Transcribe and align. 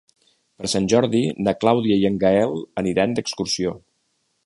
Per 0.61 0.69
Sant 0.73 0.87
Jordi 0.93 1.21
na 1.47 1.55
Clàudia 1.65 1.99
i 2.05 2.09
en 2.11 2.19
Gaël 2.25 2.59
aniran 2.85 3.15
d'excursió. 3.21 3.79